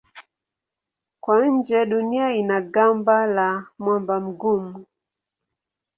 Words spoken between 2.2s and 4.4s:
ina gamba la mwamba